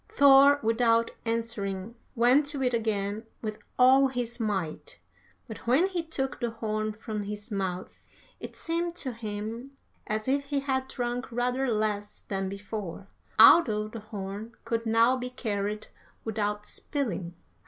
[0.09, 4.97] "Thor, without answering, went to it again with all his might,
[5.47, 7.91] but when he took the horn from his mouth
[8.39, 9.77] it seemed to him
[10.07, 15.29] as if he had drunk rather less than before, although the horn could now be
[15.29, 15.85] carried
[16.23, 17.35] without spilling.